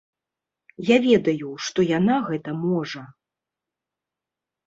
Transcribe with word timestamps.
Я 0.85 0.95
ведаю, 1.07 1.49
што 1.65 1.79
яна 1.89 2.15
гэта 2.29 2.55
можа. 2.63 3.01